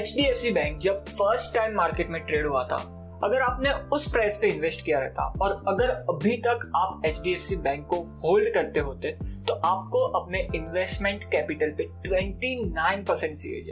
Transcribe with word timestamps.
H 0.00 0.12
D 0.16 0.22
F 0.22 0.36
C 0.36 0.50
bank 0.50 0.78
जब 0.78 1.02
first 1.04 1.54
time 1.54 1.74
market 1.74 2.10
में 2.10 2.20
trade 2.22 2.46
हुआ 2.46 2.62
था, 2.64 2.76
अगर 3.24 3.40
आपने 3.40 3.70
उस 3.70 4.12
प्राइस 4.12 4.38
पे 4.42 4.48
इन्वेस्ट 4.48 4.84
किया 4.84 4.98
रहता 4.98 5.32
और 5.42 5.64
अगर 5.68 5.90
अभी 5.90 6.36
तक 6.36 6.72
आप 6.76 7.02
H 7.06 7.20
D 7.20 7.32
F 7.32 7.40
C 7.40 7.56
bank 7.56 7.86
को 7.86 7.96
होल्ड 7.96 8.54
करते 8.54 8.80
होते 8.80 9.10
तो 9.46 9.52
आपको 9.54 9.98
अपने 10.20 10.48
इन्वेस्टमेंट 10.54 11.24
कैपिटल 11.24 11.74
पे 11.78 11.84
29 12.00 13.08
परसेंट 13.08 13.36
सी 13.36 13.62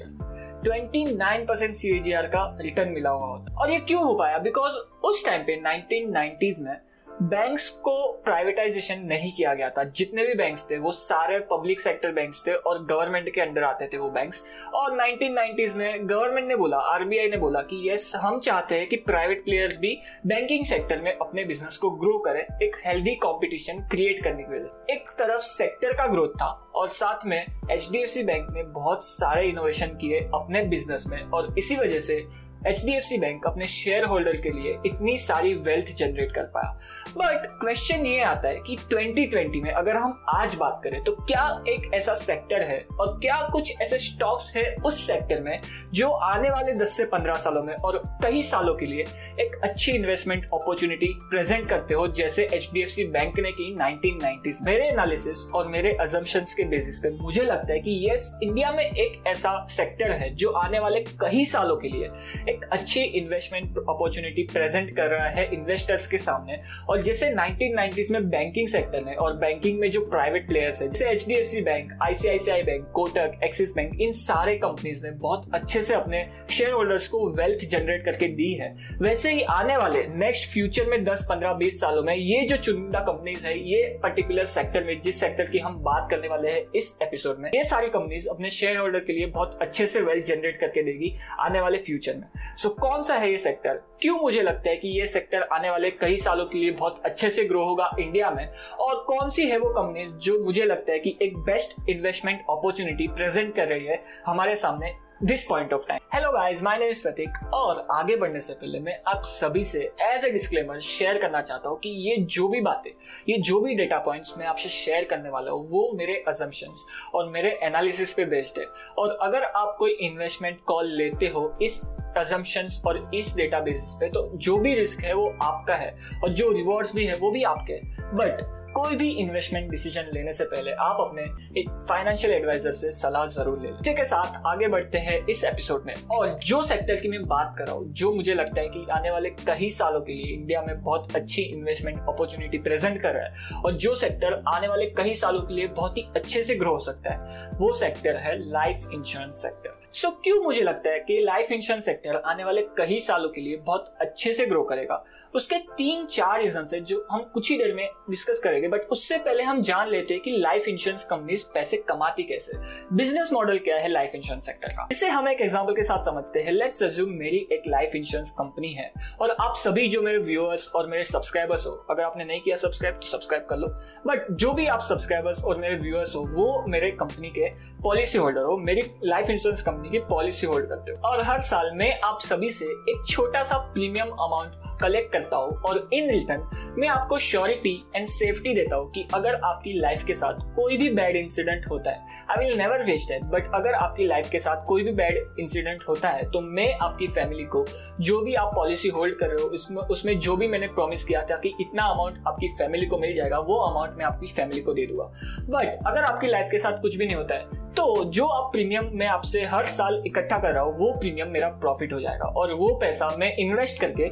29 0.63 1.49
परसेंट 1.49 1.75
सी 1.75 2.13
का 2.13 2.59
रिटर्न 2.61 2.89
मिला 2.89 3.11
हुआ 3.11 3.27
होता। 3.27 3.61
और 3.61 3.71
ये 3.71 3.81
क्यों 3.81 4.05
हो 4.05 4.15
पाया? 4.15 4.39
बिकॉज़ 4.39 4.73
उस 5.05 5.27
टाइम 5.27 5.43
पे 5.43 5.57
1990s 5.61 6.63
में 6.67 6.77
बैंक्स 7.23 7.69
को 7.71 8.13
प्राइवेटाइजेशन 8.25 9.01
नहीं 9.01 9.33
किया 9.33 9.55
गया 9.55 9.71
था। 9.71 9.85
जितने 9.85 10.27
भी 10.27 10.35
बैंक्स 10.35 10.71
थे, 10.71 10.79
वो 10.79 10.93
सारे 10.93 11.39
पब्लिक 11.39 11.81
सेक्टर 11.81 12.13
बैंक्स 12.13 12.47
थे 12.47 12.53
और 12.53 12.85
गवर्नमेंट 12.85 13.35
के 13.35 13.41
अंडर 13.41 13.63
आते 13.63 13.87
थे 13.87 13.99
वो 13.99 14.11
बैंक्स 14.11 14.45
और 14.75 14.91
1990s 14.91 15.75
में 15.75 16.09
गवर्नमेंट 16.09 16.49
ने 16.49 16.57
बोला 16.57 16.77
आरबीआई 16.77 17.29
ने 17.29 17.37
बोला 17.37 17.61
कि 17.61 17.91
यस 17.91 18.13
हम 18.17 18.39
चाहते 18.41 18.75
हैं 18.75 18.87
कि 18.89 18.97
प्राइवेट 18.97 19.45
प्लेयर्स 19.45 19.79
भी 19.79 19.99
बैंकिंग 20.27 20.65
सेक्टर 20.65 21.03
में 21.03 21.17
अपने 21.17 21.45
बिज़नेस 21.45 21.77
को 21.77 21.91
ग्रो 21.91 22.19
करें, 22.19 22.41
एक 22.63 22.77
हेल्दी 22.87 23.15
कॉम्पिटिशन 23.15 23.89
क्रिएट 23.89 24.25
करने 24.25 24.43
की 24.43 24.57
वजह 24.57 24.67
से। 24.67 24.93
एक 24.93 25.11
तरफ़ 25.11 25.41
सेक्टर 25.41 25.93
का 25.93 26.07
ग्रोथ 26.07 26.29
था 26.29 26.71
और 26.75 26.89
साथ 26.89 27.27
में 27.27 27.47
एचडीएफसी 27.71 28.23
बैंक 28.23 28.47
ने 28.51 28.63
बहुत 28.63 29.05
सारे 29.05 29.49
इनोवेशन 29.49 29.87
किए 29.87 30.21
अपने 30.21 30.63
बिज़नेस 30.63 31.05
में 31.09 31.23
और 31.23 31.55
इसी 31.59 31.77
वजह 31.77 32.01
से 32.01 32.48
H 32.67 32.85
D 32.85 32.93
F 32.93 33.05
C 33.05 33.19
bank 33.19 33.47
अपने 33.47 33.67
शेयर 33.67 34.05
होल्डर 34.05 34.33
के 34.33 34.51
लिए 34.51 34.79
इतनी 34.87 35.19
सारी 35.19 35.55
वेल्थ 35.55 35.87
जनरेट 35.97 36.35
कर 36.35 36.43
पाया। 36.43 36.81
बट 37.19 37.47
क्वेश्चन 37.61 38.07
ये 38.07 38.21
आता 38.21 38.49
है 38.49 38.57
कि 38.57 38.77
2020 38.95 39.63
में 39.63 39.73
अगर 39.73 39.97
हम 39.97 40.25
आज 40.29 40.55
बात 40.55 40.81
करें 40.85 41.05
तो 41.05 41.13
क्या 41.13 41.65
एक 41.69 41.95
ऐसा 41.95 42.15
सेक्टर 42.15 42.63
है 42.63 42.87
और 43.01 43.19
क्या 43.19 43.49
कुछ 43.53 43.81
ऐसे 43.81 43.99
स्टॉक्स 43.99 44.57
है 44.57 44.77
उस 44.87 45.07
सेक्टर 45.07 45.41
में 45.41 45.61
जो 45.95 46.11
आने 46.11 46.51
वाले 46.51 46.73
10 46.73 46.85
से 46.85 47.05
15 47.05 47.37
सालों 47.37 47.63
में 47.63 47.75
और 47.75 48.03
कई 48.23 48.43
सालों 48.43 48.75
के 48.75 48.87
लिए 48.87 49.03
एक 49.41 49.61
अच्छी 49.65 49.93
इन्वेस्टमेंट 49.93 50.45
अपॉर्चुनिटी 50.45 51.15
प्रेजेंट 51.17 51.69
करते 51.69 51.95
हो, 51.95 52.09
जैसे 52.09 52.49
H 52.53 52.71
D 52.75 52.83
F 52.83 52.89
C 52.89 53.05
bank 53.05 53.39
ने 53.39 53.53
की 53.53 53.77
नाइनटीन 53.77 54.19
मेरे 54.63 54.89
एनालिसिस 54.89 55.51
और 55.55 55.69
मेरे 55.69 55.93
अजम्पन 55.93 56.41
के 56.41 56.65
बेसिस 56.65 56.99
पे 56.99 57.11
मुझे 57.11 57.43
लगता 57.43 57.73
है 57.73 57.81
कि 57.81 58.09
यस 58.11 58.41
इंडिया 58.43 58.73
में 58.73 58.85
एक 58.85 59.23
ऐसा 59.27 59.67
सेक्टर 59.67 60.11
है 60.11 60.35
जो 60.35 60.51
आने 60.51 60.79
वाले 60.79 61.01
कई 61.01 61.45
सालों 61.45 61.77
के 61.77 61.89
लिए 61.89 62.11
एक 62.49 62.65
अच्छी 62.73 63.01
इन्वेस्टमेंट 63.01 63.79
अपॉर्चुनिटी 63.79 64.43
प्रेजेंट 64.43 64.97
कर 64.97 65.07
रहा 65.07 65.29
है 65.29 65.49
इन्वेस्टर्स 65.55 66.07
के 66.07 66.19
सामने। 66.19 66.61
और 66.89 67.01
जैसे 67.03 67.31
1990s 67.31 68.11
में 68.11 68.29
बैंकिंग 68.29 68.69
सेक्टर 68.69 69.05
में 69.05 69.15
और 69.17 69.37
बैंकिंग 69.37 69.79
में 69.81 69.91
जो 69.91 70.01
प्राइवेट 70.01 70.49
प्लेयर्स 70.49 70.83
है, 70.83 70.89
जैसे 70.89 71.07
H 71.09 71.65
bank 71.65 71.93
ICICI 72.03 72.63
bank 72.63 72.91
Kotak 72.95 73.41
Axis 73.45 73.75
bank 73.77 74.01
इन 74.01 74.13
सारे 74.13 74.57
कंपनीज़ 74.57 75.07
ने 75.07 75.13
बहुत 75.13 75.51
अच्छे 75.55 75.83
से 75.83 75.95
अपने 75.95 76.27
शेयर 76.51 76.71
होल्डर्स 76.71 77.09
को 77.09 77.37
वेल्थ 77.37 77.59
जनरेट 77.59 78.05
करके 78.05 78.29
दी 78.29 78.53
है। 78.55 78.77
वैसे 79.03 79.33
ही 79.33 79.43
आने 79.43 79.77
वाले 79.77 80.07
नेक्स्ट 80.07 80.51
फ्यूचर 80.51 80.87
में 80.87 81.05
10 81.05 81.27
15 81.31 81.53
20 81.53 81.81
सालों 81.81 82.03
में 82.03 82.15
ये 82.17 82.41
जो 82.41 82.57
चुनिंदा 82.57 83.01
कंपनीज़ 83.01 83.47
है, 83.47 83.59
ये 83.71 83.99
पर्टिकुलर 84.03 84.45
सेक्टर 84.45 84.85
में, 84.85 85.01
जिस 85.01 85.21
सेक्टर 85.21 85.45
की 85.45 85.59
हम 85.59 85.77
बात 85.79 86.09
करने 86.11 86.29
वाले 86.29 86.51
हैं 86.51 86.63
इस 86.77 86.99
एपिसोड 87.03 87.39
में, 87.39 87.51
ये 87.55 87.65
सारी 87.65 87.89
कंपनीज़ 87.89 88.29
अपने 88.29 88.51
शेयर 88.51 88.77
होल्डर 88.77 88.99
के 88.99 89.13
लिए 89.13 89.27
बहुत 89.27 89.59
अच्छे 89.63 89.87
से 89.87 90.01
वेल्थ 90.01 90.25
जनरेट 90.25 90.57
करके 90.57 90.83
देगी 90.83 91.17
आने 91.41 91.61
वाले 91.61 91.79
फ्यूचर 91.79 92.17
में। 92.17 92.29
सो 92.59 92.69
so, 92.69 92.79
कौन 92.79 93.03
सा 93.03 93.15
है 93.15 93.31
ये 93.31 93.39
सेक्टर 93.39 93.71
क्यों 93.71 94.21
मुझे 94.21 94.43
लगता 94.43 94.71
है 94.71 94.77
कि 94.77 94.89
ये 95.01 95.07
सेक्टर 95.07 95.43
आने 95.43 95.71
वाले 95.71 95.91
कई 95.91 96.17
सालों 96.17 96.47
के 96.47 96.59
लिए 96.59 96.71
बहुत 96.71 97.03
अच्छे 97.05 97.31
से 97.31 97.45
ग्रो 97.45 97.65
होगा 97.65 97.91
इंडिया 98.01 98.31
में? 98.31 98.53
और 98.81 99.05
कौन 99.05 99.31
सी 99.31 99.47
है 99.47 99.59
वो 99.59 99.69
कंपनीज़ 99.69 100.13
जो 100.13 100.45
मुझे 100.45 100.65
लगता 100.65 100.93
है 100.93 100.99
कि 100.99 101.19
एक 101.23 101.39
बेस्ट 101.39 101.89
इन्वेस्टमेंट 101.89 102.41
अपॉर्चुनिटी 102.41 103.09
प्रेजेंट 103.09 103.55
कर 103.55 103.67
रही 103.67 103.87
है 103.87 104.03
हमारे 104.27 104.57
सामने 104.57 105.08
this 105.25 105.45
point 105.45 105.73
of 105.73 105.87
time 105.89 106.01
hello 106.15 106.31
guys 106.33 106.63
my 106.63 106.77
name 106.79 106.89
is 106.89 107.03
Prateek 107.03 107.55
और 107.55 107.87
आगे 107.91 108.17
बढ़ने 108.17 108.41
से 108.41 108.53
पहले 108.53 108.81
मैं 108.81 108.93
आप 109.09 109.23
सभी 109.25 109.63
से 109.65 109.81
एज 110.03 110.25
ए 110.25 110.31
डिस्क्लेमर 110.31 110.81
शेयर 110.81 111.19
करना 111.21 111.41
चाहता 111.41 111.69
हूँ 111.69 111.79
कि 111.79 111.89
ये 111.89 112.17
जो 112.17 112.49
भी 112.49 112.61
बातें, 112.61 112.91
ये 113.29 113.39
जो 113.39 113.61
भी 113.61 113.75
डेटा 113.75 113.99
पॉइंट्स 113.99 114.35
मैं 114.39 114.47
आपसे 114.47 114.69
शेयर 114.69 115.05
करने 115.05 115.29
वाला 115.29 115.51
हूँ, 115.51 115.67
वो 115.71 115.91
मेरे 115.97 116.23
अजम्पन्स 116.29 116.87
और 117.15 117.29
मेरे 117.31 117.51
एनालिसिस 117.63 118.15
पे 118.15 118.25
बेस्ड 118.25 118.61
है। 118.61 118.67
और 118.99 119.17
अगर 119.23 119.45
आप 119.45 119.75
कोई 119.79 119.93
इन्वेस्टमेंट 120.03 120.61
कॉल 120.67 120.93
लेते 120.93 121.29
हो 121.29 121.53
इस 121.63 121.81
अजम्पन्स 122.17 122.83
और 122.87 123.11
इस 123.15 123.35
डेटा 123.37 123.61
बेसिस 123.61 123.95
पे 124.01 124.09
तो 124.11 124.31
जो 124.37 124.57
भी 124.59 124.75
रिस्क 124.75 125.05
है 125.05 125.15
वो 125.15 125.29
आपका 125.43 125.75
है 125.75 125.95
और 126.25 126.29
जो 126.31 126.53
रिवॉर्ड्स 126.53 126.95
भी 126.95 127.05
है 127.07 127.17
वो 127.17 127.31
भी 127.31 127.43
आपके 127.45 127.81
बट 128.17 128.43
कोई 128.79 128.97
भी 128.97 129.09
इन्वेस्टमेंट 129.11 129.71
डिसीज़न 129.71 130.11
लेने 130.15 130.33
से 130.33 130.45
पहले 130.45 130.73
आप 130.81 130.97
अपने 131.01 131.23
एक 131.61 131.69
फाइनेंशियल 131.89 132.33
एडवाइजर 132.35 132.73
से 132.73 132.91
सलाह 132.93 133.25
ज़रूर 133.27 133.61
ले 133.63 133.69
इसी 133.69 133.95
के 133.95 134.05
साथ 134.05 134.43
आगे 134.47 134.69
बढ़ते 134.69 134.99
हैं 134.99 135.17
इस 135.27 135.43
एपिसोड 135.45 135.87
में। 135.87 135.95
और 136.11 136.39
जो 136.45 136.63
सेक्टर 136.63 137.01
की 137.01 137.09
मैं 137.09 137.25
बात 137.27 137.55
कर 137.59 137.67
रहा 137.67 137.75
हूँ, 137.75 137.93
जो 137.93 138.13
मुझे 138.13 138.35
लगता 138.35 138.61
है 138.61 138.69
कि 138.69 138.87
आने 138.93 139.11
वाले 139.11 139.31
कई 139.31 139.71
सालों 139.71 140.01
के 140.01 140.13
लिए 140.13 140.35
इंडिया 140.35 140.63
में 140.63 140.83
बहुत 140.83 141.17
अच्छी 141.17 141.43
इन्वेस्टमेंट 141.43 141.99
अपॉर्चुनिटी 142.09 142.59
प्रेजेंट 142.59 143.01
कर 143.03 143.15
रहा 143.15 143.25
है 143.25 143.63
और 143.65 143.73
जो 143.77 143.95
सेक्टर 143.95 144.43
आने 144.49 144.69
वाले 144.69 144.87
कई 144.99 145.15
सालों 145.15 145.43
के 145.43 145.55
लिए 145.55 145.67
बहुत 145.67 145.99
ही 145.99 146.09
अच्छे 146.17 146.45
से 146.45 146.55
ग्रो 146.55 146.73
हो 146.73 146.81
सकता 146.81 147.15
है, 147.15 147.51
वो 147.61 147.75
सेक्टर 147.75 148.17
है 148.17 148.39
लाइफ 148.51 148.89
इंश्योरेंस 148.95 149.43
सेक्टर 149.43 149.77
सो 149.93 150.11
क्यों 150.25 150.43
मुझे 150.45 150.61
लगता 150.61 150.91
है 150.91 150.99
कि 151.01 151.21
लाइफ 151.25 151.53
इंश्योरेंस 151.53 151.85
सेक्टर 151.85 152.23
आने 152.27 152.45
वाले 152.45 152.63
कई 152.79 152.99
सालों 153.01 153.29
के 153.29 153.41
लिए 153.41 153.57
बहुत 153.57 153.95
अच्छे 154.01 154.33
से 154.35 154.47
ग्रो 154.47 154.63
करेगा? 154.63 155.05
उसके 155.35 155.59
तीन 155.77 156.05
चार 156.07 156.41
रीजन 156.41 156.67
है 156.75 156.81
जो 156.81 157.07
हम 157.11 157.23
कुछ 157.35 157.51
ही 157.51 157.57
देर 157.59 157.75
में 157.75 157.89
डिस्कस 158.11 158.41
करेंगे 158.45 158.69
बट 158.69 158.89
उससे 158.93 159.19
पहले 159.19 159.43
हम 159.43 159.61
जान 159.63 159.89
लेते 159.89 160.15
हैं 160.15 160.23
कि 160.23 160.31
लाइफ 160.39 160.69
इंश्योरेंस 160.69 161.05
कंपनीज़ 161.05 161.45
पैसे 161.55 161.77
कमाती 161.89 162.23
कैसे 162.23 162.59
बिज़नेस 162.93 163.33
मॉडल 163.33 163.59
क्या 163.59 163.77
है 163.77 163.89
लाइफ 163.89 164.15
इंश्योरेंस 164.15 164.47
सेक्टर 164.47 164.69
का? 164.69 164.89
इसे 164.93 165.09
हम 165.09 165.29
एक 165.29 165.41
एग्ज़ाम्पल 165.41 165.75
के 165.75 165.83
साथ 165.85 166.03
समझते 166.05 166.41
हैं। 166.41 166.53
लेट्स 166.53 166.83
अज्यूम 166.83 167.11
मेरी 167.15 167.47
एक 167.53 167.63
लाइफ 167.69 167.95
इंश्योरेंस 167.97 168.31
कंपनी 168.31 168.73
है, 168.73 168.93
और 169.21 169.31
आप 169.31 169.57
सभी 169.57 169.89
जो 169.89 170.03
मेरे 170.03 170.19
व्यूअर्स 170.19 170.71
और 170.77 170.87
मेरे 170.87 171.05
सब्सक्राइबर्स 171.05 171.67
हो, 171.67 171.73
अगर 171.91 172.03
आपने 172.03 172.25
नहीं 172.25 172.41
किया 172.41 172.57
सब्सक्राइब 172.57 172.95
तो 172.95 173.09
सब्सक्राइब 173.09 173.47
कर 173.51 173.57
लो। 173.57 173.69
बट 174.07 174.31
जो 174.33 174.53
भी 174.53 174.67
आप 174.67 174.81
सब्सक्राइबर्स 174.83 175.45
और 175.45 175.59
मेरे 175.59 175.75
व्यूअर्स 175.75 176.17
हो, 176.17 176.23
वो 176.29 176.65
मेरे 176.69 176.91
कंपनी 176.93 177.31
के 177.31 177.49
पॉलिसी 177.83 178.19
होल्डर 178.19 178.43
हो, 178.43 178.57
मेरी 178.59 178.83
लाइफ 179.05 179.31
इंश्योरेंस 179.31 179.63
कंपनी 179.63 179.91
की 179.91 179.99
पॉलिसी 180.09 180.47
होल्ड 180.47 180.69
करते 180.69 180.93
हो। 180.93 181.09
और 181.09 181.23
हर 181.23 181.41
साल 181.43 181.71
में 181.75 182.01
आप 182.01 182.21
सभी 182.21 182.51
से 182.53 182.65
एक 182.65 183.05
छोटा 183.09 183.43
सा 183.43 183.59
प्रीमियम 183.75 184.09
अमाउंट 184.09 184.67
कलेक्ट 184.81 185.13
करता 185.13 185.37
हूँ 185.37 185.63
और 185.63 185.89
इन 185.93 186.11
रिटर्न 186.11 186.75
मैं 186.79 186.89
आपको 186.89 187.19
श्योरिटी 187.19 187.85
एंड 187.97 188.07
सेफ्टी 188.07 188.55
देता 188.55 188.77
हूँ 188.77 188.91
कि 188.91 189.09
अगर 189.15 189.35
आपकी 189.35 189.73
लाइफ 189.73 190.05
के 190.05 190.15
साथ 190.15 190.57
कोई 190.57 190.77
भी 190.77 190.91
बैड 190.91 191.17
इंसिडेंट 191.17 191.67
होता 191.71 191.91
है 191.91 192.07
I 192.31 192.45
will 192.45 192.59
never 192.59 192.85
waste 192.85 193.13
it 193.13 193.23
but 193.23 193.51
अगर 193.55 193.75
आपकी 193.75 194.05
लाइफ 194.05 194.29
के 194.31 194.39
साथ 194.39 194.65
कोई 194.67 194.83
भी 194.83 194.93
बैड 194.93 195.37
इंसिडेंट 195.41 195.85
होता 195.89 196.09
है 196.09 196.31
तो 196.31 196.41
मैं 196.41 196.75
आपकी 196.75 197.09
फैमिली 197.09 197.45
को 197.45 197.67
जो 198.01 198.21
भी 198.21 198.35
आप 198.35 198.53
पॉलिसी 198.55 198.89
होल्ड 198.89 199.15
कर 199.15 199.27
रहे 199.27 199.43
हो 199.43 199.49
उसमें 199.49 199.83
उसमें 199.83 200.19
जो 200.19 200.37
भी 200.37 200.49
मैंने 200.49 200.67
प्रॉमिस 200.67 201.05
किया 201.05 201.25
था 201.25 201.37
कि 201.37 201.55
इतना 201.61 201.83
अमाउंट 201.83 202.25
आपकी 202.29 202.49
फैमिली 202.49 202.87
को 202.87 202.99
मिल 202.99 203.17
जाएगा, 203.17 203.39
वो 203.39 203.57
अमाउंट 203.59 203.99
मैं 203.99 204.05
आपकी 204.05 204.27
फैमिली 204.27 204.61
को 204.61 204.73
दे 204.73 204.87
दूँगा। 204.87 205.05
बट 205.41 205.87
अगर 205.87 206.05
आपकी 206.05 206.27
लाइफ 206.27 206.49
के 206.51 206.59
साथ 206.59 206.83
कुछ 206.83 206.97
भी 206.97 207.07
नहीं 207.07 207.17
होता 207.17 207.35
है 207.35 207.68
तो 207.79 208.05
जो 208.07 208.25
आप 208.27 208.51
प्रीमियम 208.53 208.89
मैं 208.95 209.07
आपसे 209.07 209.43
हर 209.47 209.65
साल 209.67 210.03
इकट्ठा 210.07 210.39
कर 210.39 210.53
रहा 210.53 210.63
हूँ 210.63 210.73
वो 210.79 210.91
प्रीमियम 210.93 211.29
मेरा 211.33 211.49
प्रॉफिट 211.61 211.93
हो 211.93 211.99
जाएगा 212.01 212.27
और 212.37 212.53
वो 212.53 212.69
पैसा 212.81 213.09
मैं 213.19 213.31
इन्वेस्ट 213.37 213.81
करके 213.81 214.09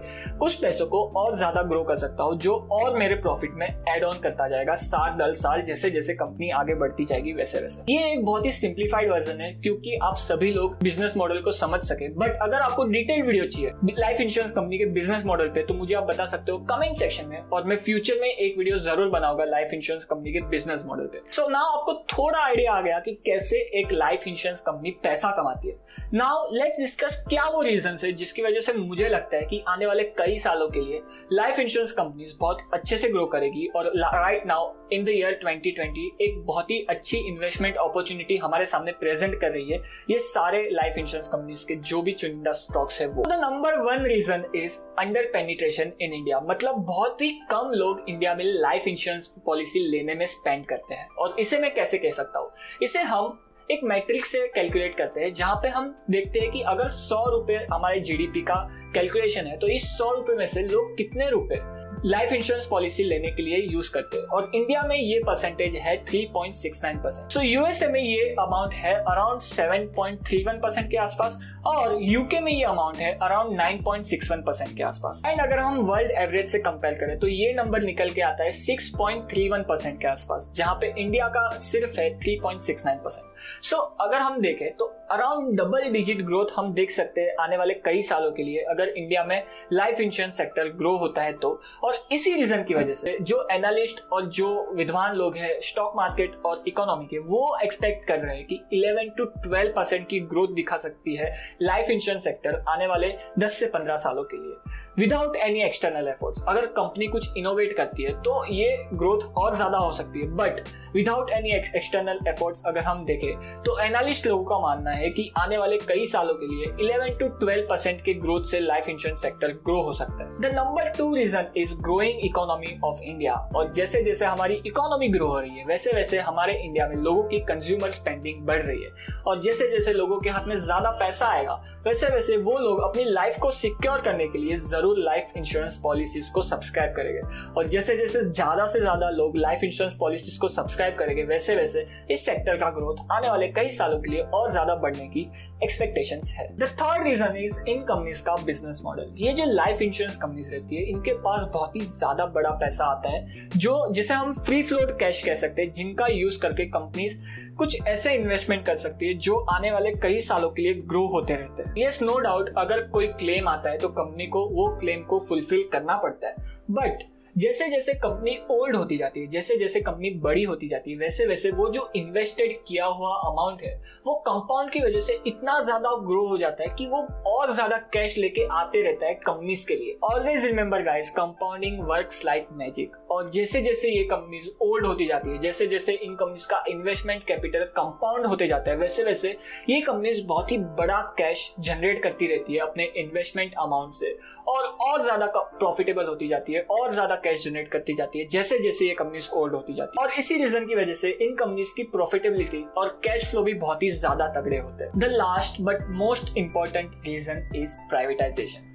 उस 0.47 0.59
पैसों 0.59 0.87
को 0.87 1.03
और 1.16 1.34
ज़्यादा 1.37 1.62
ग्रो 1.62 1.82
कर 1.84 1.97
सकता 1.97 2.25
हूँ 2.25 2.37
जो 2.38 2.55
और 2.72 2.99
मेरे 2.99 3.15
प्रॉफिट 3.16 3.55
में 3.55 3.66
एड 3.66 4.05
ऑन 4.05 4.19
करता 4.19 4.47
जाएगा 4.49 4.75
साल 4.82 5.16
दल 5.19 5.32
साल 5.37 5.62
जैसे 5.62 5.91
जैसे 5.91 6.15
कंपनी 6.15 6.50
आगे 6.59 6.75
बढ़ती 6.75 7.05
जाएगी 7.05 7.32
वैसे 7.32 7.60
वैसे। 7.60 7.93
ये 7.93 8.12
एक 8.12 8.25
बहुत 8.25 8.47
ही 8.47 8.53
सिंप्लीफाइड 8.53 9.10
वर्जन 9.12 9.41
है 9.41 9.53
क्योंकि 9.55 9.97
आप 10.03 10.16
सभी 10.19 10.53
लोग 10.53 10.76
बिज़नेस 10.82 11.16
मॉडल 11.16 11.41
को 11.41 11.53
समझ 11.55 11.81
सके। 11.82 12.09
बट 12.15 12.38
अगर 12.43 12.60
आपको 12.60 12.84
डिटेल 12.87 13.22
वीडियो 13.22 13.47
चाहिए 13.47 13.93
लाइफ 13.99 14.21
इंश्योरेंस 14.21 14.55
कंपनी 14.55 14.78
के 14.78 14.87
बिज़नेस 14.93 15.25
मॉडल 15.26 15.49
पे 15.49 15.62
तो 15.62 15.75
मुझे 15.75 15.94
आप 15.94 16.05
बता 16.05 16.26
सकते 16.26 16.53
हो 16.53 16.59
कमेंट 16.71 16.97
सेक्शन 16.99 17.28
में 17.28 17.38
और 17.43 17.65
मैं 17.65 17.76
फ्यूचर 17.78 18.21
में 18.21 18.28
एक 18.28 18.59
वीडियो 18.59 18.78
ज़रूर 18.87 19.10
बनाऊँगा 19.10 19.44
लाइफ 19.47 19.75
इंश्योरेंस 19.75 20.05
कंपनी 20.05 20.32
के 20.32 20.41
बिज़नेस 20.49 20.84
मॉडल 20.87 21.06
पे। 21.06 21.22
सो 21.26 21.43
so, 21.43 21.50
ना 21.50 21.59
आपको 21.59 21.94
थोड़ा 22.09 22.38
आइडिया 22.38 22.72
आ 22.72 22.81
गया 22.81 22.99
कि 23.00 23.19
कैसे 23.26 23.56
एक 23.56 23.93
लाइफ 23.93 24.27
इंश्योरेंस 24.28 24.61
कंपनी 24.61 24.91
पैसा 25.03 25.31
कमाती 25.31 25.69
है। 25.69 25.75
नाउ 26.15 26.47
लेट्स 26.53 26.78
डिस्कस 26.78 27.25
क्या 27.28 27.44
वो 27.44 27.62
रीजन 27.62 27.97
है 28.05 28.12
जिसकी 28.12 28.43
वजह 28.43 28.61
से 28.61 28.73
मुझे 28.73 29.08
लगता 29.08 29.37
है 29.37 29.47
कि 29.47 29.62
आने 29.69 29.87
वाले 29.87 30.03
कई 30.19 30.38
सालों 30.38 30.69
के 30.69 30.81
लिए 30.81 31.00
लाइफ 31.32 31.58
इंश्योरेंस 31.58 31.93
कंपनीज़ 31.93 32.35
बहुत 32.41 32.58
अच्छे 32.75 32.99
से 32.99 33.08
ग्रो 33.08 33.26
करेगी 33.26 33.67
और 33.76 33.87
right 33.97 34.47
now 34.47 34.73
in 34.93 35.05
the 35.05 35.08
year 35.08 35.38
2020 35.44 36.23
एक 36.23 36.38
बहुत 36.47 36.70
ही 36.70 36.81
अच्छी 36.91 37.19
इन्वेस्टमेंट 37.19 37.76
अपॉर्चुनिटी 37.76 38.37
हमारे 38.37 38.67
सामने 38.67 38.93
प्रेजेंट 38.93 39.41
कर 39.41 39.50
रही 39.50 39.70
है 39.70 39.79
ये 40.11 40.19
सारे 40.19 40.69
लाइफ 40.70 40.99
इंश्योरेंस 40.99 41.29
कंपनीज़ 41.29 41.67
के 41.69 41.75
जो 41.75 42.03
भी 42.03 42.12
चुनिंदा 42.12 42.53
स्टॉक्स 42.53 43.00
है 43.00 43.06
वो। 43.06 43.25
The 43.25 43.41
number 43.41 43.79
one 43.81 44.05
reason 44.05 44.44
is 44.55 44.79
under 44.99 45.31
penetration 45.32 45.93
in 46.00 46.12
India 46.12 46.41
मतलब 46.41 46.85
बहुत 46.87 47.23
ही 47.23 47.31
कम 47.50 47.70
लोग 47.75 48.05
इंडिया 48.08 48.35
में 48.35 48.44
लाइफ 48.44 48.88
इंश्योरेंस 48.88 49.35
पॉलिसी 49.47 49.81
लेने 49.88 50.14
में 50.14 50.26
स्पेंड 50.26 50.67
करते 50.67 50.94
हैं। 50.94 51.08
और 51.08 51.37
इसे 51.41 51.58
मैं 51.58 51.75
कैसे 51.75 51.99
कह 51.99 52.11
सकता 52.11 52.38
हूँ? 52.38 52.50
इसे 52.82 53.03
हम 53.03 53.43
एक 53.71 53.81
मैट्रिक्स 53.85 54.29
से 54.29 54.47
कैलकुलेट 54.47 54.97
करते 54.97 55.21
हैं, 55.21 55.33
जहाँ 55.33 55.57
पे 55.57 55.69
हम 55.69 56.05
देखते 56.11 56.39
हैं 56.39 56.51
कि 56.51 56.61
अगर 56.61 56.89
सौ 56.89 57.31
रुपए 57.31 57.67
हमारे 57.73 58.01
जीडीपी 58.01 58.43
का 58.43 58.55
कैलकुलेशन 58.95 59.47
है 59.47 59.57
तो 59.57 59.69
इस 59.69 59.89
सौ 59.99 60.13
रुपए 60.13 60.35
में 60.35 60.47
से 60.47 60.63
लोग 60.63 60.97
कितने 60.97 61.31
रुपए 61.31 61.57
लाइफ 62.06 62.32
इंश्योरेंस 62.32 62.67
पॉलिसी 62.67 63.05
लेने 63.05 63.31
के 63.31 63.43
लिए 63.43 63.56
यूज़ 63.70 63.91
करते 63.93 64.17
हैं। 64.17 64.25
और 64.26 64.50
इंडिया 64.55 64.82
में 64.82 64.97
ये 64.97 65.19
परसेंटेज 65.26 65.75
है 65.76 65.94
3.69 66.06 67.03
परसेंट 67.05 67.31
सो 67.32 67.41
यूएसए 67.41 67.87
में 67.87 68.00
ये 68.00 68.29
अमाउंट 68.41 68.75
है 68.75 68.94
अराउंड 68.94 69.41
7.31 69.43 70.61
परसेंट 70.62 70.91
के 70.91 70.97
आसपास 70.97 71.41
और 71.67 71.97
यूके 72.03 72.41
में 72.41 72.53
ये 72.53 72.64
अमाउंट 72.64 72.99
है 72.99 73.12
अराउंड 73.23 73.61
9.61 73.61 74.44
परसेंट 74.47 74.76
के 74.76 74.82
आसपास। 74.82 75.23
एंड 75.26 75.41
अगर 75.41 75.58
हम 75.58 75.79
वर्ल्ड 75.87 76.11
एवरेज 76.19 76.49
से 76.49 76.58
कंपेयर 76.58 76.94
करें 76.94 77.19
तो 77.19 77.26
ये 77.26 77.53
नंबर 77.55 77.82
निकल 77.82 78.11
के 78.11 78.20
आता 78.23 78.44
है 78.44 78.50
6.31 78.53 79.64
परसेंट 79.69 80.00
के 80.00 80.08
आसपास, 80.08 80.53
जहाँ 80.56 80.75
पे 80.75 80.93
इंडिया 80.99 81.29
का 81.29 81.49
सिर्फ़ 81.61 82.00
है 82.00 82.08
3.69 82.20 83.03
परसेंट 83.05 83.64
सो 83.64 83.76
अगर 83.76 84.19
हम 84.19 84.41
देखें 84.41 84.70
तो 84.76 84.93
अराउंड 85.11 85.56
डबल 85.58 85.91
डिजिट 85.93 86.23
ग्रोथ 86.23 86.47
हम 86.56 86.73
देख 86.75 86.91
सकते 86.91 87.20
हैं 87.20 87.35
आने 87.41 87.56
वाले 87.56 87.75
कई 87.85 88.03
सालों 88.03 88.31
के 88.32 88.43
लिए। 88.43 88.62
अगर 88.70 88.88
इंडिया 88.88 89.25
में 89.25 89.43
लाइफ 89.73 90.00
इंश्योरेंस 90.00 90.37
सेक्टर 90.37 90.69
ग्रो 90.79 90.97
होता 90.99 91.23
है 91.23 91.32
तो 91.32 91.61
और 91.85 91.95
इसी 92.12 92.34
रीजन 92.34 92.62
की 92.64 92.75
वजह 92.75 92.94
से 92.94 93.16
जो 93.20 93.48
एनालिस्ट 93.50 94.00
और 94.12 94.26
जो 94.26 94.72
विद्वान 94.75 95.14
लोग 95.14 95.37
हैं 95.37 95.60
स्टॉक 95.60 95.93
मार्केट 95.96 96.37
और 96.46 96.64
इकोनॉमी 96.69 97.06
के, 97.06 97.19
वो 97.19 97.58
एक्सपेक्ट 97.62 98.08
कर 98.08 98.19
रहे 98.19 98.37
हैं 98.37 98.46
कि 98.46 98.60
11 98.75 99.16
टू 99.16 99.25
12 99.50 99.72
परसेंट 99.76 100.08
की 100.08 100.20
ग्रोथ 100.20 100.48
दिखा 100.48 100.76
सकती 100.76 101.16
है 101.16 101.32
लाइफ 101.62 101.90
इंश्योरेंस 101.90 102.25
सेक्टर 102.25 102.64
आने 102.69 102.87
वाले 102.87 103.12
10 103.38 103.48
से 103.48 103.66
15 103.66 103.96
सालों 103.96 104.25
के 104.25 104.37
लिए। 104.37 104.84
विदाउट 104.98 105.34
एनी 105.37 105.60
एक्सटर्नल 105.62 106.06
एफर्ट्स 106.08 106.44
अगर 106.48 106.66
कंपनी 106.76 107.06
कुछ 107.06 107.37
इनोवेट 107.37 107.72
करती 107.76 108.02
है 108.02 108.12
तो 108.22 108.44
ये 108.50 108.69
ग्रोथ 108.93 109.26
और 109.38 109.54
ज़्यादा 109.56 109.78
हो 109.78 109.90
सकती 109.93 110.20
है। 110.20 110.26
But 110.37 110.60
without 110.94 111.31
any 111.31 111.50
external 111.54 112.19
efforts 112.28 112.62
अगर 112.66 112.81
हम 112.82 113.04
देखें 113.06 113.62
तो 113.62 113.78
एनालिस्ट 113.81 114.26
लोगों 114.26 114.44
का 114.44 114.58
मानना 114.58 114.90
है 114.90 115.10
कि 115.10 115.31
आने 115.38 115.58
वाले 115.58 115.78
कई 115.78 116.06
सालों 116.06 116.34
के 116.34 116.46
लिए 116.46 116.66
11 116.78 117.19
टू 117.20 117.26
12 117.43 117.69
परसेंट 117.70 118.00
के 118.04 118.14
ग्रोथ 118.14 118.44
से 118.50 118.60
लाइफ 118.60 118.88
इंश्योरेंस 118.88 119.22
सेक्टर 119.22 119.52
ग्रो 119.64 119.81
हो 119.82 119.93
सकता 119.93 120.25
है। 120.25 120.31
The 120.43 120.54
number 120.54 120.88
two 120.98 121.14
reason 121.14 121.52
is 121.56 121.75
growing 121.81 122.25
economy 122.25 122.78
of 122.84 123.02
India 123.02 123.34
और 123.56 123.72
जैसे 123.72 124.02
जैसे 124.04 124.26
हमारी 124.26 124.54
इकोनॉमी 124.66 125.08
ग्रो 125.08 125.28
हो 125.28 125.38
रही 125.40 125.58
है, 125.58 125.64
वैसे 125.66 125.93
वैसे 125.93 126.19
हमारे 126.20 126.54
इंडिया 126.54 126.88
में 126.88 126.96
लोगों 126.96 127.22
की 127.25 127.40
कंज्यूमर 127.44 127.90
स्पेंडिंग 127.90 128.40
बढ़ 128.46 128.62
रही 128.62 128.82
है। 128.82 128.90
और 129.26 129.40
जैसे 129.43 129.70
जैसे 129.70 129.93
लोगों 129.93 130.20
के 130.20 130.31
हाथ 130.31 130.48
में 130.48 130.56
ज़्यादा 130.56 130.90
पैसा 131.00 131.26
आएगा, 131.28 131.60
वैसे 131.87 132.08
वैसे 132.08 132.37
वो 132.38 132.58
लोग 132.58 132.82
अपनी 132.84 133.04
लाइफ 133.04 133.38
को 133.43 133.50
सिक्योर 133.52 134.00
करने 134.00 134.28
के 134.28 134.38
लिए 134.38 134.56
ज़रूर 134.56 134.84
ज़रूर 134.87 134.99
लाइफ 134.99 135.33
इंश्योरेंस 135.37 135.79
पॉलिसीज़ 135.83 136.31
को 136.33 136.43
सब्सक्राइब 136.43 136.93
करेंगे। 136.97 137.21
और 137.53 137.69
जैसे 137.69 137.97
जैसे 137.97 138.21
ज़्यादा 138.25 138.67
से 138.67 138.81
ज़्यादा 138.81 139.09
लोग 139.11 139.37
लाइफ 139.37 139.62
इंश्योरेंस 139.65 139.97
पॉलिसीज़ 140.00 140.38
को 140.41 140.49
सब्सक्राइब 140.49 140.94
करेंगे, 140.99 141.23
वैसे 141.25 141.56
वैसे 141.56 141.87
इस 142.11 142.25
सेक्टर 142.27 142.56
का 142.56 142.69
ग्रोथ 142.71 142.97
आने 143.12 143.29
वाले 143.29 143.49
कई 143.49 143.71
सालों 143.71 143.99
के 144.00 144.11
लिए 144.11 144.21
और 144.21 144.50
ज़्यादा 144.50 144.75
बढ़ने 144.77 145.06
की 145.06 145.27
एक्सपेक्टेशन 145.65 146.21
है। 146.35 146.47
द 146.59 146.69
थर्ड 146.73 147.06
रीजन 147.06 147.37
इज़ 147.37 147.61
इन 147.69 147.83
कंपनीज़ 147.85 148.23
का 148.25 148.37
बिज़नेस 148.44 148.83
मॉडल 148.85 149.11
ये 149.17 149.33
जो 149.33 149.44
लाइफ 149.47 149.83
इंश्योरेंस 149.83 150.17
कंपनीज़ 150.17 150.53
रहती 150.53 150.77
है, 150.77 150.83
इनके 150.85 151.15
पास 151.21 151.50
बहुत 151.55 151.77
ही 151.77 151.81
ज़्यादा 151.87 152.27
बड़ा 152.29 152.50
पैसा 152.61 152.85
आता 152.87 153.11
है, 153.11 153.49
जो 153.56 153.75
जिसे 153.93 154.15
हम 154.15 154.32
फ्री 154.37 154.62
फ्लोट 154.62 154.99
कैश 155.00 155.23
कह 155.25 155.35
सकते 155.37 155.62
हैं, 155.62 155.73
जिनका 155.73 156.06
यूज़ 156.09 156.41
करके 156.41 156.65
कंपनीज़ 156.69 157.19
कुछ 157.58 157.87
ऐसे 157.87 158.12
इन्वेस्टमेंट 158.14 158.64
कर 158.67 158.76
सकती 158.76 159.06
है 159.06 159.14
जो 159.14 159.38
आने 159.50 159.70
वाले 159.73 159.93
कई 159.93 160.20
सालों 160.20 160.50
के 160.50 160.62
लिए 160.62 160.75
ग्रो 160.82 161.06
होते 161.06 161.35
रहते 161.35 161.62
हैं। 161.62 161.75
यस 161.79 162.03
नो 162.03 162.19
डाउट 162.19 162.50
अगर 162.58 162.82
कोई 162.88 163.06
क्लेम 163.08 163.49
आता 163.49 163.70
है 163.70 163.79
तो 163.79 163.88
कंपनी 163.88 164.26
को, 164.26 164.47
वो 164.49 164.69
क्लेम 164.76 165.03
को 165.03 165.19
फुलफिल 165.19 165.69
करना 165.73 165.97
पड़ता 165.97 166.29
है। 166.29 166.35
बट 166.70 167.03
जैसे 167.37 167.69
जैसे 167.71 167.93
कंपनी 167.94 168.37
ओल्ड 168.50 168.77
होती 168.77 168.97
जाती 168.99 169.21
है 169.21 169.27
जैसे 169.27 169.56
जैसे 169.59 169.81
कंपनी 169.81 170.11
बड़ी 170.21 170.43
होती 170.43 170.69
जाती 170.69 170.91
है 170.91 170.99
वैसे 170.99 171.25
वैसे 171.27 171.50
वो 171.53 171.69
जो 171.71 171.91
इन्वेस्टेड 171.97 172.53
किया 172.69 172.85
हुआ 172.87 173.09
अमाउंट 173.27 173.62
है, 173.62 173.75
वो 174.06 174.15
कंपाउंड 174.27 174.71
की 174.73 174.81
वजह 174.81 175.00
से 175.00 175.19
इतना 175.27 175.59
ज़्यादा 175.61 175.91
ग्रो 176.06 176.27
हो 176.29 176.38
जाता 176.38 176.62
है 176.62 176.75
कि 176.79 176.87
वो 176.87 177.00
और 177.29 177.50
ज़्यादा 177.53 177.77
कैश 177.93 178.17
लेके 178.19 178.47
आते 178.53 178.83
रहता 178.83 179.06
है 179.06 179.15
कंपनीज़ 179.17 179.67
के 179.69 179.75
लिए। 179.75 179.97
Always 180.05 180.44
remember 180.47 180.83
guys 180.83 181.11
compounding 181.17 181.83
work 181.88 182.11
like 182.25 182.49
magic 182.53 182.97
और 183.11 183.29
जैसे 183.31 183.62
जैसे 183.62 183.91
ये 183.91 184.05
कंपनीज़ 184.05 184.49
ओल्ड 184.62 184.87
होती 184.87 185.06
जाती 185.06 185.31
है 185.31 185.39
जैसे 185.41 185.67
जैसे 185.67 185.93
इन 185.94 186.15
कंपनीज़ 186.15 186.49
का 186.50 186.62
इन्वेस्टमेंट 186.69 187.25
कैपिटल 187.25 187.65
कंपाउंड 187.77 188.27
होते 188.27 188.49
जाता 188.49 188.71
है 188.71 188.77
वैसे 188.77 189.05
वैसे 189.05 189.37
ये 189.71 189.81
कंपनीज़ 189.81 190.25
बहुत 190.27 190.53
ही 190.53 190.59
बड़ा 190.81 191.00
कैश 191.19 191.55
जनरेट 191.61 192.03
करती 192.03 192.27
रहती 192.27 192.55
है 192.55 192.61
अपने 192.61 192.85
इन्वेस्टमेंट 192.97 193.55
अमाउंट 193.59 193.94
से। 193.94 194.17
और 194.49 194.65
और 194.82 195.00
ज़्यादा 195.03 195.27
प्रॉफिटेबल 195.37 196.05
होती 196.06 196.27
जाती 196.29 196.53
है, 196.53 196.61
और 196.62 196.91
ज़्यादा 196.91 197.15
कैश 197.26 197.44
जनरेट 197.44 197.69
करती 197.69 197.94
जाती 197.94 198.19
है 198.19 198.26
जैसे 198.28 198.58
जैसे 198.58 198.88
ये 198.88 198.94
कंपनीज़ 198.94 199.31
ओल्ड 199.34 199.55
होती 199.55 199.75
जाती 199.75 199.99
है। 199.99 200.06
और 200.06 200.14
इसी 200.19 200.37
रीजन 200.43 200.67
की 200.67 200.75
वजह 200.75 200.93
से 200.94 201.11
इन 201.11 201.34
कंपनीज़ 201.37 201.75
की 201.76 201.82
प्रॉफिटेबिलिटी 201.93 202.64
और 202.78 202.88
कैश 203.05 203.31
फ्लो 203.31 203.43
भी 203.43 203.55
बहुत 203.56 203.82
ही 203.82 203.90
ज़्यादा 203.93 204.32
तगड़े 204.32 204.58
होते 204.58 204.84
हैं। 204.84 204.99
The 204.99 205.05
last 205.12 205.61
but 205.62 205.87
most 205.96 206.37
important 206.38 206.93
reason 207.06 207.50
is 207.56 207.78
privatisation 207.88 208.73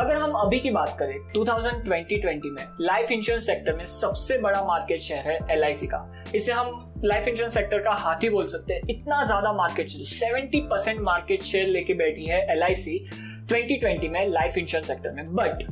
अगर 0.00 0.16
हम 0.16 0.32
अभी 0.34 0.58
की 0.60 0.70
बात 0.70 0.96
करें 0.98 1.16
2020-20 1.32 2.50
में 2.52 2.64
लाइफ 2.80 3.10
इंश्योरेंस 3.12 3.46
सेक्टर 3.46 3.76
में 3.76 3.84
सबसे 3.86 4.38
बड़ा 4.38 4.62
मार्केट 4.64 5.00
शेयर 5.00 5.28
है 5.28 5.38
एल 5.52 5.64
का। 5.84 6.32
इसे 6.34 6.52
हम 6.52 7.00
लाइफ 7.04 7.28
इंश्योरेंस 7.28 7.54
सेक्टर 7.54 7.82
का 7.82 7.92
हाथी 7.94 8.28
बोल 8.30 8.46
सकते 8.46 8.74
हैं। 8.74 8.88
इतना 8.90 9.22
ज़्यादा 9.24 9.52
market 9.52 9.88
share 9.88 10.06
seventy 10.08 10.60
percent 10.70 11.00
market 11.02 11.42
share 11.42 11.66
लेके 11.68 11.94
बैठी 11.94 12.24
है 12.26 12.40
एल 12.52 12.64
2020 13.48 14.08
में 14.08 14.26
लाइफ 14.28 14.58
इंश्योरेंस 14.58 14.88
सेक्टर 14.88 15.10
में। 15.12 15.34
बट 15.34 15.62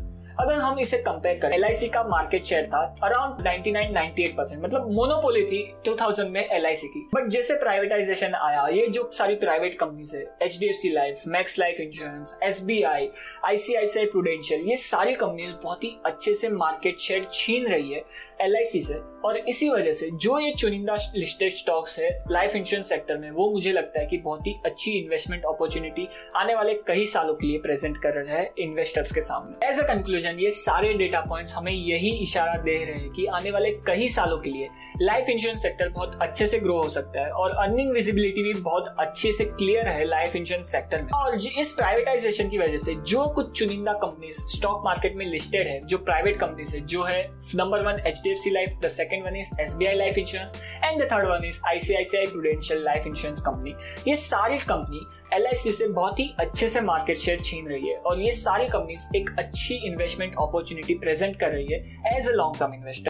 अगर 0.41 0.55
हम 0.55 0.79
इसे 0.79 0.99
कंपेयर 0.99 1.39
करें 1.39 1.57
LIC 1.59 1.89
का 1.95 2.03
मार्केट 2.05 2.45
शेयर 2.45 2.67
था 2.67 2.81
अराउंड 3.05 3.47
99-98 3.47 4.37
परसेंट 4.37 4.63
मतलब 4.65 4.91
मोनोपोली 4.93 5.43
थी 5.47 5.61
2000 5.89 6.29
में 6.29 6.43
LIC 6.61 6.85
की। 6.85 7.07
बट 7.15 7.29
जैसे 7.29 7.55
प्राइवेटाइजेशन 7.55 8.35
आया, 8.35 8.67
ये 8.69 8.87
जो 8.87 9.11
सारी 9.13 9.35
प्राइवेट 9.35 9.79
कंपनी 9.81 10.07
है 10.15 10.23
H 10.43 10.59
D 10.61 10.67
F 10.67 10.77
C 10.77 10.93
life 10.93 11.23
Max 11.29 11.59
life 11.59 11.81
insurance 11.81 12.39
S 12.43 12.63
B 12.65 12.83
I 12.83 13.09
ICICI 13.45 14.07
Prudential 14.07 14.69
ये 14.71 14.77
सारी 14.79 15.15
कंपनीज़ 15.15 15.55
बहुत 15.63 15.85
ही 15.85 15.97
अच्छे 16.07 16.35
से 16.35 16.49
मार्केट 16.51 16.99
शेयर 16.99 17.27
छीन 17.33 17.67
रही 17.67 17.93
है 17.93 18.05
LIC 18.51 18.83
से। 18.87 19.01
और 19.25 19.37
इसी 19.39 19.69
वजह 19.71 19.93
से 19.93 20.09
जो 20.13 20.39
ये 20.39 20.53
चुनिंदा 20.59 20.95
लिस्टेड 21.17 21.53
स्टॉक्स 21.53 21.99
है 21.99 22.09
लाइफ 22.31 22.57
इंश्योरेंस 22.57 22.89
सेक्टर 22.89 23.19
में, 23.19 23.31
वो 23.31 23.51
मुझे 23.51 23.73
लगता 23.73 24.01
है 24.01 24.07
कि 24.07 24.19
बहुत 24.19 24.47
ही 24.47 24.55
अच्छी 24.67 24.93
इन्वेस्टमेंट 24.93 25.45
अपॉर्चुनिटी 25.49 26.09
आने 26.37 26.55
वाले 26.55 26.75
कई 26.87 27.05
सालों 27.07 27.35
के 27.35 27.47
लिए 27.47 27.59
प्रेजेंट 27.59 27.97
कर 28.03 28.15
रहे 28.15 28.39
है 28.39 28.51
इन्वेस्टर्स 28.59 29.13
के 29.15 29.21
सामने। 29.21 29.69
एज 29.69 29.79
अ 29.79 29.87
कंक्लूजन 29.87 30.32
ये 30.41 30.51
सारे 30.51 30.93
डेटा 30.95 31.21
पॉइंट्स 31.21 31.55
हमें 31.55 31.73
यही 31.73 32.11
इशारा 32.11 32.57
दे 32.57 32.85
रहे 32.85 32.99
हैं 32.99 33.11
कि 33.11 33.27
आने 33.27 33.51
वाले 33.51 33.71
कई 33.71 34.09
सालों 34.09 34.39
के 34.39 34.51
लिए 34.51 34.69
लाइफ 35.03 35.29
इंश्योरेंस 35.29 35.63
सेक्टर 35.63 35.89
बहुत 35.89 36.19
अच्छे 36.23 36.47
से 36.47 36.59
ग्रो 36.59 36.83
हो 36.83 36.89
सकता 36.89 37.21
है 37.21 37.31
और 37.31 37.51
अर्निंग 37.51 37.93
विजिबिलिटी 37.93 38.43
भी 38.43 38.55
बहुत 38.55 38.95
अच्छे 38.99 39.33
से 39.33 39.45
क्लियर 39.45 39.89
है 39.89 40.05
लाइफ 40.05 40.37
इंश्योरेंस 40.37 40.73
सेक्टर 40.73 41.03
में। 41.03 41.11
और 41.11 41.39
इस 41.59 41.73
प्राइवेटाइजेशन 41.73 42.49
की 42.49 42.59
वजह 42.59 42.79
से 42.79 42.95
जो 42.95 43.27
कुछ 43.27 43.59
चुनिंदा 43.59 43.93
कंपनी 43.93 44.33
स्टॉक 44.33 44.83
मार्केट 44.85 45.17
में 45.17 45.27
लिस्टेड 45.27 45.69
है, 45.69 45.81
जो 45.87 45.99
प्राइवेट 45.99 46.37
कंपनी 46.37 46.65
है, 46.73 46.87
जो 46.87 47.03
है 47.03 47.23
number 47.55 47.83
one 47.83 48.01
H 48.07 48.21
D 48.25 48.31
F 48.31 48.39
C 48.39 48.51
life 48.51 48.79
the 48.85 48.91
second 48.93 49.25
one 49.25 49.37
is 49.37 49.51
SBI 49.61 49.93
Life 49.99 50.19
Insurance 50.23 50.53
and 50.87 51.01
the 51.01 51.07
third 51.13 51.29
one 51.29 51.45
is 51.51 51.59
ICICI 51.73 52.25
Prudential 52.33 52.83
life 52.83 53.07
insurance 53.07 53.41
company 53.41 53.75
ये 54.09 54.17
सारी 54.17 54.59
कंपनी 54.59 55.01
एल 55.33 55.47
से 55.57 55.87
बहुत 55.89 56.19
ही 56.21 56.35
अच्छे 56.41 56.69
से 56.69 56.81
मार्केट 56.81 57.19
शेयर 57.19 57.41
छीन 57.41 57.69
रही 57.69 57.89
है 57.89 57.97
और 57.99 58.21
ये 58.21 58.33
सारी 58.33 58.69
कंपनीज़ 58.69 59.09
एक 59.17 59.31
अच्छी 59.39 59.75
इन्वेस्टमेंट 59.87 60.35
अपॉर्चुनिटी 60.39 60.95
प्रेजेंट 60.95 61.39
कर 61.41 61.51
रही 61.51 61.73
है 61.73 62.17
as 62.17 62.29
a 62.29 62.33
long 62.33 62.59
term 62.59 62.75
investor 62.75 63.01